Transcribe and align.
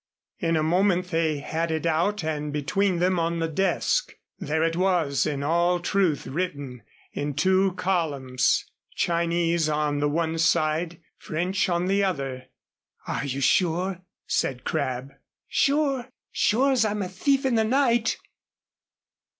In 0.39 0.55
a 0.57 0.63
moment 0.63 1.09
they 1.11 1.37
had 1.37 1.69
it 1.69 1.85
out 1.85 2.23
and 2.23 2.51
between 2.51 2.97
them 2.97 3.19
on 3.19 3.37
the 3.37 3.47
desk. 3.47 4.15
There 4.39 4.63
it 4.63 4.75
was, 4.75 5.27
in 5.27 5.43
all 5.43 5.79
truth, 5.79 6.25
written 6.25 6.81
in 7.13 7.35
two 7.35 7.73
columns, 7.73 8.65
Chinese 8.95 9.69
on 9.69 9.99
the 9.99 10.09
one 10.09 10.39
side, 10.39 10.99
French 11.17 11.69
on 11.69 11.85
the 11.85 12.03
other. 12.03 12.47
"Are 13.05 13.25
you 13.25 13.41
sure?" 13.41 14.01
said 14.25 14.63
Crabb. 14.63 15.11
"Sure! 15.47 16.09
Sure 16.31 16.71
as 16.71 16.83
I'm 16.83 17.03
a 17.03 17.07
thief 17.07 17.45
in 17.45 17.53
the 17.53 17.63
night!" 17.63 18.17